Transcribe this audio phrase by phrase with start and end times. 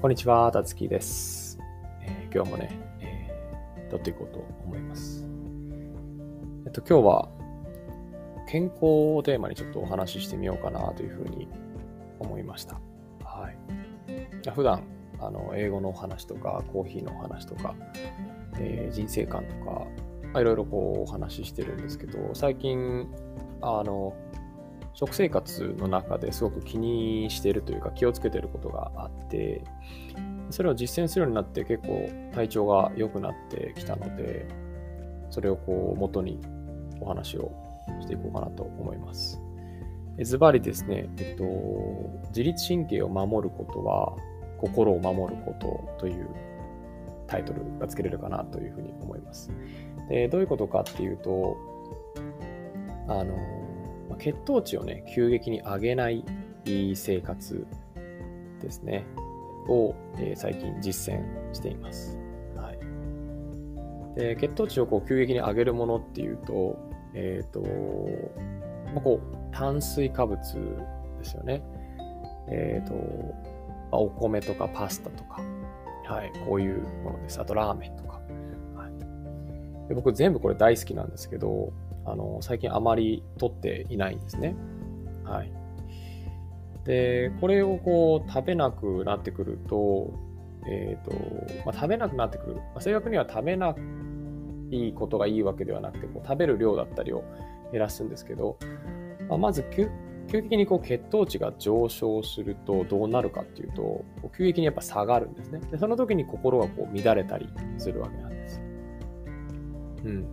[0.00, 1.58] こんにちは、たつきです、
[2.00, 5.28] えー、今日もね、えー、撮っていこうと思います。
[6.64, 7.28] えっと、今日は
[8.48, 8.78] 健康
[9.16, 11.48] をテーマにちょっとお話ししてみようかなというふうに
[12.18, 12.80] 思いました。
[13.22, 14.50] はい。
[14.50, 14.84] 普段、
[15.20, 17.74] あの、英語のお話とか、コーヒーのお話とか、
[18.58, 19.86] えー、人生観とか、
[20.40, 23.06] いろいろこうお話ししてるんですけど、最近、
[23.60, 24.14] あの、
[24.94, 29.62] 食生活の中ですごく気にしているというか気をつけていることがあって
[30.50, 34.48] それを実践するようになって結構体調が良くなってきたので
[35.30, 36.40] それをこう元に
[37.00, 37.52] お話を
[38.00, 39.40] していこうかなと思います。
[40.22, 41.44] ズバリですね、えっと、
[42.28, 44.16] 自律神経を守ることは
[44.58, 46.28] 心を守ることという
[47.26, 49.50] タイトルが付けれるかなというふうに思います。
[50.08, 51.56] でどういうことかっていうと、
[53.08, 53.34] あの、
[54.16, 56.24] 血糖値をね、急激に上げない
[56.94, 57.66] 生活
[58.60, 59.06] ですね、
[59.68, 62.18] を、えー、最近実践しています。
[62.56, 66.78] はい、で血糖値をこう急激に上げるものっていうと、
[67.14, 67.60] えっ、ー、と、
[68.92, 70.38] まあ、こう、炭水化物
[71.18, 71.62] ですよね。
[72.48, 72.94] えっ、ー、と、
[73.90, 75.42] まあ、お米とかパスタとか、
[76.04, 77.40] はい、こういうものです。
[77.40, 78.20] あとラーメンとか。
[78.76, 81.72] はい、で僕全部これ大好きなんですけど、
[82.10, 84.56] あの、最近あまり取っていないんですね。
[85.24, 85.52] はい。
[86.84, 90.12] で、これをこう食べなくなってくると、
[90.66, 91.12] え、ー、と、
[91.64, 92.54] まあ、食べなくなってくる。
[92.56, 93.74] まあ、正確には食べな
[94.70, 97.24] いことがいいわけではなくて、こう食べる量だったりを
[97.72, 98.58] 減らすんですけど、
[99.28, 99.88] まあ、まず急
[100.30, 104.04] 激にこう血糖値が上昇するとどうなるかっていうと、
[104.36, 105.60] 急激にやっぱ下がるんですね。
[105.70, 108.60] でその時に心がこう乱れたりするわけなんです。
[110.04, 110.26] うん。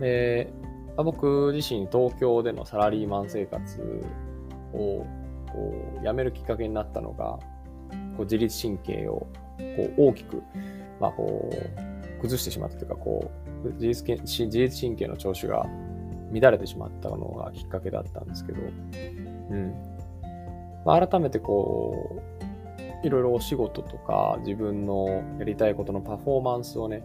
[0.00, 0.52] で、
[0.96, 4.04] 僕自身東京でのサラリーマン生活
[4.72, 5.06] を
[5.50, 7.38] こう辞めるきっかけになったのが、
[8.16, 10.42] こう自律神経をこう大きく、
[11.00, 13.30] まあ、こう崩してしまったというかこ
[13.64, 15.66] う自律自律神経の調子が
[16.32, 19.74] 乱れてしまったのがきっかけだったんですけど、うん。
[20.84, 22.20] まあ、改めてこ
[23.02, 25.06] ういろいろお仕事とか自分の
[25.38, 27.04] やりたいことのパフォーマンスをね、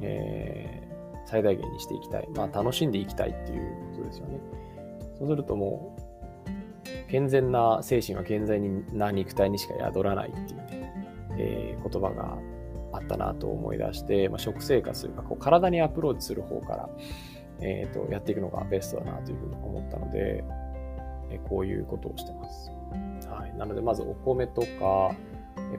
[0.00, 0.85] え、
[1.26, 4.40] 最大限にしていきたい、まあ、楽しんでいきたいっていうことですよね。
[5.18, 10.92] そうするともう健全な精神は健全な肉体にしか宿らないっていうね、
[11.38, 12.38] えー、言葉が
[12.92, 16.88] あったなと思い出して、まあ、食生活というかこう体にアプローチする方から、
[17.60, 20.44] えーと、やっていくのがベストだなというふうに思ったので、
[21.30, 22.70] えー、こういうことをしてます。
[23.28, 25.14] はい、なのでまずお米とか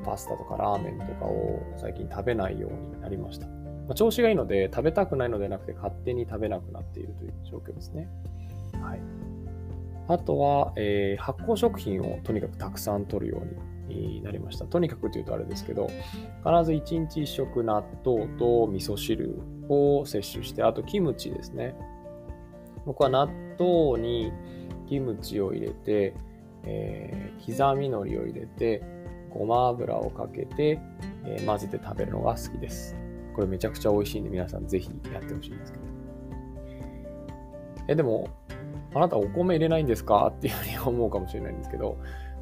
[0.04, 3.57] パスタとかラーメンとかを最近食べないようになりました。
[3.88, 8.10] まあ、調子がいいので食べたくないのではなくて勝手に食べなくなっているという状況ですね。
[8.82, 9.00] はい。
[10.10, 13.42] あとは、えー、発酵食品をとにかくたくさん取るよ
[13.90, 14.66] うになりました。
[14.66, 16.00] とにかくというとあれですけど、必
[16.64, 19.40] ず1日1食納豆と味噌汁
[19.70, 21.76] を摂取して、あとキムチですね。
[22.86, 23.28] 僕は納
[23.60, 24.32] 豆に
[24.88, 26.14] キムチを入れて、
[26.64, 28.82] えー、刻み海苔を入れて、
[29.30, 30.80] ごま油をかけて、
[31.26, 32.96] えー、混ぜて食べるのが好きです。
[33.38, 35.84] これめちゃくちゃ美味しいんで皆さんぜひやってほしいんですけど。
[37.88, 38.28] え、でも、
[38.96, 40.34] あなたお米入れないんですか？
[40.36, 42.00] っていうふうに思うかもしれないんですけど、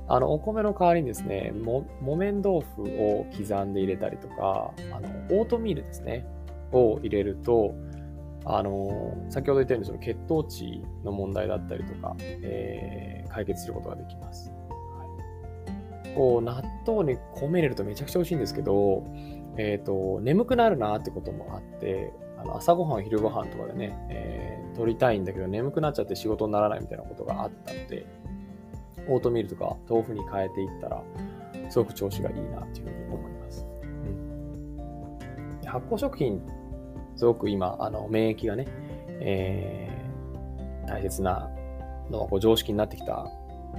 [0.07, 6.25] あの、お米の代わりにですね、も、木綿豆腐を刻んで入れたりとか、あの、オートミールですね、
[6.71, 7.75] を入れると、
[8.45, 14.49] あの、先ほど言ったようにその血糖値の問題だったりとか、えー、解決することができます。
[14.49, 14.55] は
[16.05, 19.03] い、こう、納豆に米入れるとめちゃくちゃ美味しいんですけど、
[19.57, 28.05] えっ、ー、と、眠くなるなってこともあって、あの朝ごはん、昼ごはんとかでね、えー、取りたいんだけど眠くなっちゃって仕事にならないみたいなことがあったので、
[29.07, 31.01] オートミールとか豆腐に変えていったら、
[31.69, 33.65] すごく調子がいいなっていうふうに思います。
[33.83, 33.85] う
[35.65, 36.41] ん、発酵食品、
[37.15, 38.67] すごく今、あの免疫がね、
[39.21, 41.49] えー、大切な
[42.09, 43.31] のがこう常識になってきた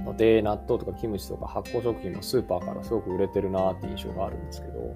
[0.03, 4.95] ので、納豆とかキムチとか発酵食品もスーパーからすごく売れてるなって印象があるんですけど、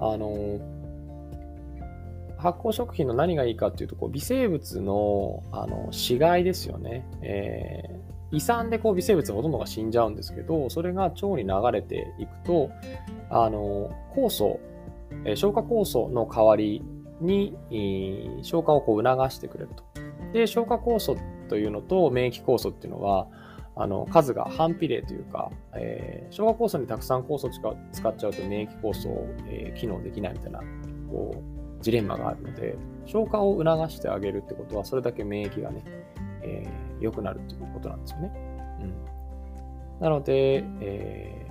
[0.00, 0.58] あの
[2.38, 7.04] 発酵食品の何がいいかっていうと、こう微生物のあの死骸ですよね。
[7.20, 12.70] えー、胃酸でこう微生物ほとんどが死んじゃうんですけど、それが腸に流れていくと、
[13.28, 14.60] あの酵素、
[15.24, 16.82] えー、消化酵素の代わり
[17.20, 19.82] に、えー、消化をこう促してくれると。
[20.32, 21.16] で、消化酵素
[21.48, 23.26] というのと免疫酵素っていうのは、
[23.80, 27.50] あの数が反比例というか、えー、消化酵素にたくさん酵素を
[27.92, 30.60] 使っちゃうと免疫酵素を、えー、機能できないみたいな
[31.08, 32.76] こうジレンマがあるので、
[33.06, 35.82] 消化を促してあげるってことは、それだけ免疫がね、
[36.42, 38.32] えー、良くなるっていうことなんですよね。
[38.80, 40.00] うん。
[40.00, 41.46] なので、え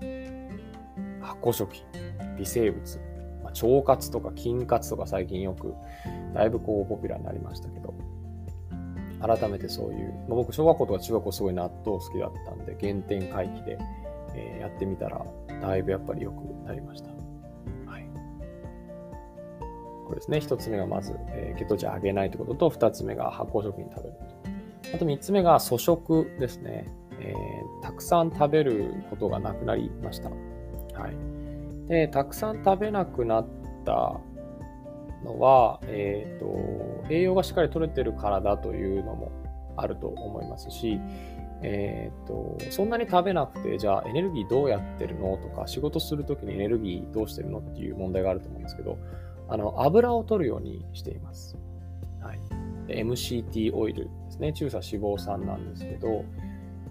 [0.00, 1.84] ー、発酵食品、
[2.36, 3.00] 微生物、
[3.42, 5.74] まあ、腸活とか筋活とか最近よく
[6.34, 7.94] だいぶこうポピュラーになりましたけど、
[9.20, 13.78] 改めてそういう、まあ、僕小学校とか中学校すごい納豆好きだったんで、原点回帰で、
[14.34, 15.24] えー、やってみたら、
[15.60, 17.10] だいぶやっぱり良くなりました。
[17.10, 18.06] はい。
[20.06, 20.40] これですね。
[20.40, 24.94] 一つ目がまず、えー、血糖値上げないということと、二つ目が発酵食品食べると。
[24.94, 26.86] あと三つ目が粗食ですね。
[27.20, 30.30] えー、たくさん食べることがなくなりました。
[30.30, 30.36] は
[31.08, 31.88] い。
[31.88, 33.46] で、たくさん食べなくなっ
[33.84, 34.20] た
[35.24, 39.32] のは、え、ー、と、栄養がしっかり取れてるからだというのも
[39.76, 41.00] あると思いますし、
[41.62, 48.98] え、ー、と、そんなに食べなくて、じゃあエネルギーどうやってるのとか、仕事するときにエネルギーどうしてるのっていう問題があると思うんですけど、
[49.48, 51.56] あの、油を取るようにしています。
[52.20, 52.40] はい。
[52.88, 54.52] MCT オイルですね。
[54.52, 56.24] 中鎖脂肪酸なんですけど、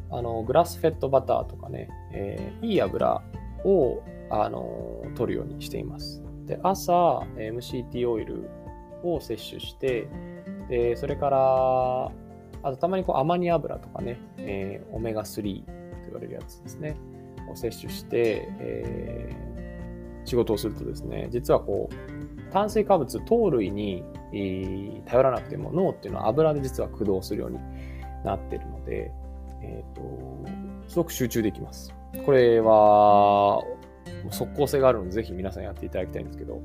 [0.10, 3.22] あの、グラスフェットバターとかね、えー、いい油
[3.64, 6.22] を、あの、取るようにしています。
[6.48, 8.50] で、朝、MCT オイル
[9.04, 10.08] を摂取して、
[10.70, 12.12] で、それから、
[12.64, 15.72] あとたまにこうアマニ油とかね、えー、オメガ3と
[16.06, 16.98] 言われるやつですね、
[17.52, 24.04] を摂取して、えー、仕事をするとですね、実はこう、炭水化物、糖類に、
[24.34, 27.60] えー、頼らなくても脳っていうのは油で実は駆動するように
[28.24, 29.12] なってるので、
[29.62, 30.46] えっ、ー、と、
[30.88, 31.94] すごく集中できます。
[32.26, 33.64] これは、
[34.30, 36.62] 即効性があるので、ぜひ皆さんやっていただきたいんですけど、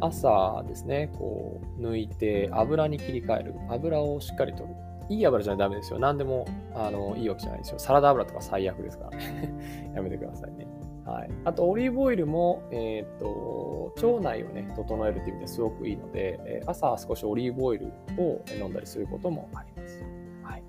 [0.00, 3.54] 朝ですね、こう、抜いて油に切り替える。
[3.68, 4.70] 油をしっかりとる。
[5.08, 5.98] いい油じゃダメですよ。
[5.98, 7.78] 何でも、あの、いいわけじゃないですよ。
[7.78, 9.92] サラダ油とか最悪ですからね。
[9.94, 10.66] やめてくださいね。
[11.04, 11.30] はい。
[11.44, 17.86] あと、オリーブオイルも、えっ、と、腸内をね、整えるっていう意味ですごくいいので、え朝少しオリーブオイル
[18.18, 20.04] を飲んだりすることもあります。
[20.42, 20.62] はい。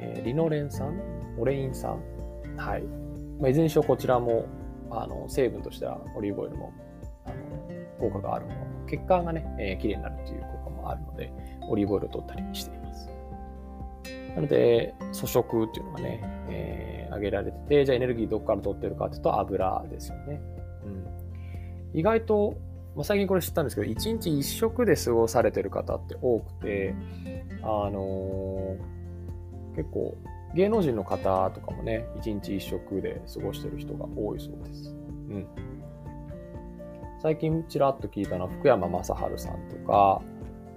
[0.00, 1.00] えー、リノレン酸？
[1.38, 2.00] オレイン酸？
[2.56, 3.09] はい。
[3.40, 4.46] まあ、いずれにしろこちらも、
[4.90, 6.72] あの、成分としてはオリーブオイルも、
[7.24, 7.34] あの、
[7.98, 8.56] 効果があるもの。
[8.88, 11.32] 血管がね、えー、綺麗になるという効果もあるので、
[11.68, 13.08] オリーブオイルを取ったりしています。
[14.34, 16.20] なので、粗食っていうのがね、
[16.50, 20.40] えー、挙げられてて、じゃあエネルギーどこから取ってるかっていうと油ですよね。
[20.84, 20.88] う
[21.96, 21.98] ん。
[21.98, 22.56] 意外と、
[22.94, 26.94] まあ、最近これ知ったんですけど、1日1食で過ごされてる方って多くて、
[27.62, 30.16] あのー、結構
[30.54, 34.94] 芸能人の方とかもね、一日一食で過ごしてる人が多いそうです。
[35.28, 35.46] うん。
[37.22, 39.06] 最近ちらっと聞いたのは福山雅治
[39.36, 40.22] さんとか、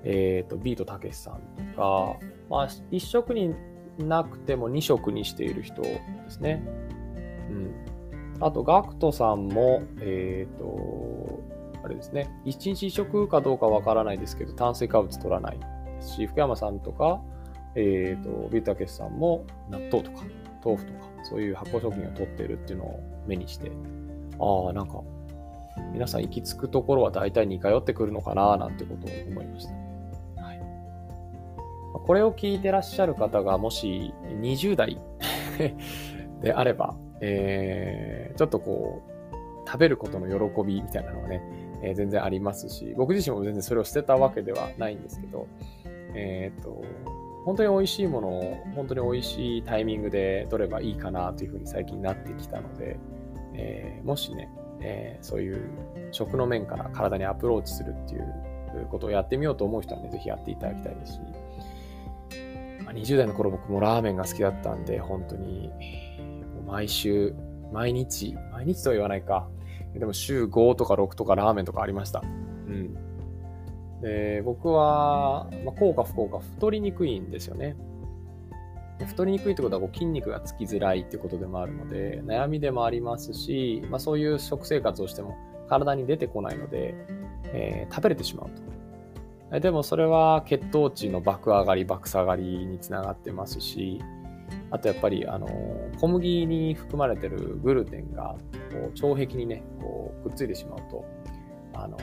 [0.04, 1.42] えっ、ー、と、ビートたけしさん
[1.74, 2.18] とか、
[2.50, 3.56] まあ、一食に
[3.98, 6.64] なくても二食にしている人ですね。
[7.50, 7.74] うん。
[8.42, 11.42] あと、ガクトさんも、えっ、ー、と、
[11.84, 15.66] あれですね、一日一食かどうかわからないですけど、炭水化物取らないで
[16.02, 17.22] すし、福山さんとか、
[17.76, 20.24] えっ、ー、と、ビータケスさんも納豆とか
[20.64, 23.72] 豆腐とか、そういう発酵食品を取ってるっていうのを目にして、
[24.40, 25.02] ああ、なんか、
[25.92, 29.74] 皆さん行き着くところは大体似通ってくるのかな、なんてことを思いました。
[30.44, 30.62] はい。
[32.06, 35.00] これを聞いてらっしゃる方が、もし20代
[36.42, 39.14] であれば、えー、ちょっとこう、
[39.66, 41.42] 食べることの喜びみたいなのはね、
[41.82, 45.48] えー、全然ありますし、僕自身も全然それを捨てたわけではないんですけど、
[46.14, 46.84] えっ、ー、と、
[47.46, 52.98] 本当に美味しいものを本当に美味しいタイミングで取ればいいかなというふうに最近なってきたので、
[53.54, 54.50] えー、もしね、
[54.82, 55.70] えー、そういう
[56.12, 61.20] 食の面から体にアプローチするっていうことをやってみようと思う人はね、ぜひやっていただきたいですし、
[62.86, 65.72] まあ、20代の頃僕もラーメンが好きだったんで、本当に
[66.66, 67.36] 毎週、
[67.72, 69.48] 毎日、毎日とは言わないか、
[69.94, 72.22] でも週5とか6とかラーメンとかありました。
[72.22, 72.26] う
[72.72, 72.98] ん。
[74.04, 77.76] で僕は、まあ、効果不効果太りにくいんですよね。
[79.08, 85.36] 太りにくいってことはこう筋肉がつきづらいってことでもあるので悩みでもありますし、まあ、そういう食生活をしても
[85.68, 86.94] 体に出てこないので、
[87.46, 88.50] えー、食べれてしまう
[89.50, 89.60] と。
[89.60, 94.02] でもそれは血糖値の爆上がり爆下がりにつながってますし
[94.72, 95.48] あとやっぱりあの
[96.00, 98.36] 小麦に含まれてるグルテンが
[98.72, 101.06] こう腸壁にねこうくっついてしまうと
[101.76, 101.98] あの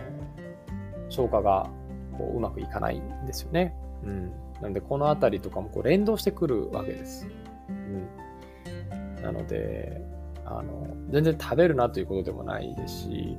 [1.08, 1.68] 消化が
[2.16, 3.74] こううまくいかないんですよね。
[4.04, 4.32] うん。
[4.60, 7.26] なので、このあたりとかもこう連動してくるわけです。
[7.68, 9.22] うん。
[9.22, 10.02] なので、
[10.44, 13.36] あの、全然食べるなということでもないですし、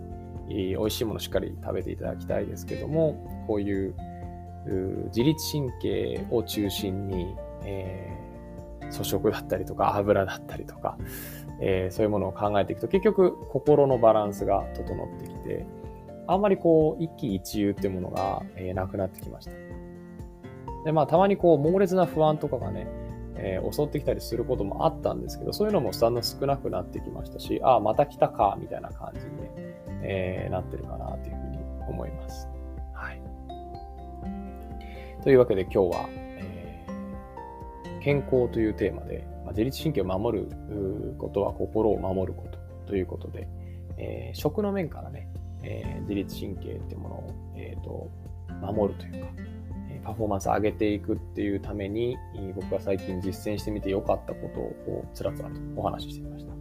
[0.48, 3.96] 美味しいものしっかり食べていただきたいですけども、こういう
[5.08, 10.98] 自律神経を中心に、えー、粗食だったりとか油だったりとか、
[11.62, 15.66] えー、そういうものを考えていくと結局心のバランスが整ってきて、
[16.28, 19.52] あんまりこう、一喜一憂っていうものが、えー、なくなってきました。
[20.86, 22.88] で、まあ、たまにこう、猛烈な不安とかがね、
[23.36, 29.52] えー、襲ってきたりすることもあったんですけど、そういうのもだんだん少なくなってきましたし、ああ、また来たか、みたいな感じにね、
[30.04, 32.48] えー、なってるかなというふうに思います。
[32.94, 33.22] はい。
[35.24, 40.48] というわけで今日は、えー、健康というテーマで、まあ、自律神経を守る
[41.18, 43.48] ことは心を守ることということで、
[43.98, 45.30] えー、食の面からね、
[45.64, 48.10] えー、自律神経っていうものを、えーと、
[48.62, 49.30] 守るというか、
[49.90, 52.18] えパフォーマンスを上げていくっていうために、
[52.56, 56.52] 僕が最近実践してみて良かったことをつらつらとお話ししてみました。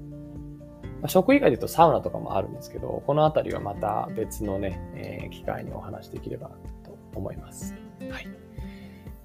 [1.03, 6.51] ま、食以外で言うとサウナとかもあるんですけど、このあたりはまた別のね、えー、機会にお話しできれば
[6.85, 7.75] と思います。
[8.11, 8.27] はい。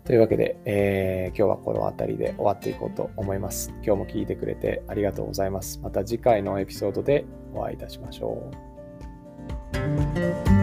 [0.06, 3.72] というわけで、えー、今日はこの辺りで終わっていこうと思います。
[3.84, 5.80] 今日も聞いてくれてありがとうございます。
[5.82, 8.75] また次回のエピソードでお会いいたしましょう。
[9.76, 10.55] Thank you.